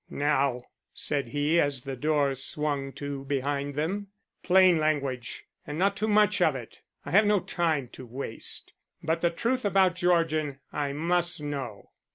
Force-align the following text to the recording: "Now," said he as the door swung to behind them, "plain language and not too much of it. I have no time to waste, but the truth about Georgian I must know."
"Now," 0.09 0.63
said 0.95 1.27
he 1.27 1.59
as 1.61 1.81
the 1.83 1.95
door 1.95 2.33
swung 2.33 2.91
to 2.93 3.23
behind 3.25 3.75
them, 3.75 4.07
"plain 4.41 4.79
language 4.79 5.43
and 5.67 5.77
not 5.77 5.95
too 5.95 6.07
much 6.07 6.41
of 6.41 6.55
it. 6.55 6.81
I 7.05 7.11
have 7.11 7.27
no 7.27 7.39
time 7.39 7.87
to 7.89 8.07
waste, 8.07 8.73
but 9.03 9.21
the 9.21 9.29
truth 9.29 9.63
about 9.63 9.93
Georgian 9.93 10.59
I 10.73 10.91
must 10.93 11.39
know." 11.39 11.91